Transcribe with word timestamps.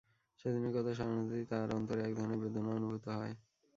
সেদিনের 0.39 0.73
কথা 0.75 0.91
স্মরণ 0.97 1.17
হতেই 1.21 1.45
তার 1.51 1.67
অন্তরে 1.77 2.01
এক 2.03 2.13
ধরনের 2.17 2.39
বেদনা 2.43 2.71
অনুভূত 2.77 3.05
হয়। 3.11 3.33